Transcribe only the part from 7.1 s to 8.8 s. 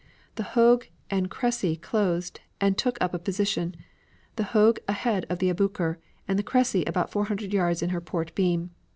four hundred yards on her port beam.